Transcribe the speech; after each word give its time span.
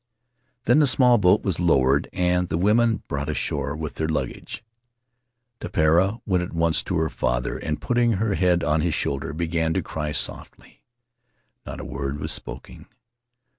Then 0.65 0.79
the 0.79 0.87
small 0.87 1.19
boat 1.19 1.43
was 1.43 1.59
lowered 1.59 2.09
and 2.11 2.49
the 2.49 2.57
women 2.57 3.03
brought 3.07 3.29
ashore 3.29 3.75
with 3.75 3.93
their 3.93 4.07
luggage. 4.07 4.63
Tepera 5.59 6.19
went 6.25 6.41
at 6.41 6.53
once 6.53 6.81
to 6.85 6.97
her 6.97 7.07
father 7.07 7.51
Faery 7.51 7.51
Lands 7.51 7.51
of 7.51 7.51
the 7.51 7.51
South 7.51 7.61
Seas 7.61 7.67
and, 7.67 7.87
putting 7.87 8.11
her 8.27 8.33
head 8.33 8.63
on 8.63 8.81
his 8.81 8.93
shoulder, 8.95 9.33
began 9.33 9.73
to 9.75 9.83
cry 9.83 10.11
softly. 10.11 10.81
Not 11.67 11.79
a 11.81 11.85
word 11.85 12.19
was 12.19 12.31
spoken. 12.31 12.87